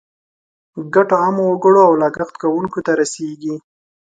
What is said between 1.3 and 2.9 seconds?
وګړو او لګښت کوونکو